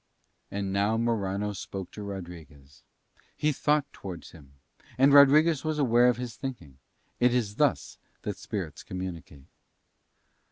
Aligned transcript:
And 0.49 0.73
now 0.73 0.97
Morano 0.97 1.53
spoke 1.53 1.91
to 1.91 2.01
Rodriguez. 2.01 2.81
He 3.37 3.51
thought 3.51 3.85
towards 3.93 4.31
him, 4.31 4.53
and 4.97 5.13
Rodriguez 5.13 5.63
was 5.63 5.77
aware 5.77 6.07
of 6.07 6.17
his 6.17 6.35
thinking: 6.35 6.79
it 7.19 7.35
is 7.35 7.57
thus 7.57 7.99
that 8.23 8.37
spirits 8.37 8.81
communicate. 8.81 9.45